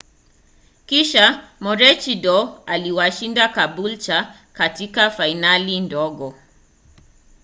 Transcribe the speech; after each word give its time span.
kisha 0.89 1.25
maroochydore 1.63 2.51
iliwashinda 2.75 3.47
caboolture 3.55 4.27
katika 4.53 5.11
fainali 5.11 5.79
ndogo 5.79 6.35